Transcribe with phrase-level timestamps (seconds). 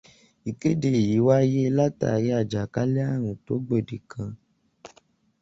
[0.49, 4.31] Ìkéde yìí wáyé látàrí àjàkálẹ̀ ààrùn tó gbòde kàn.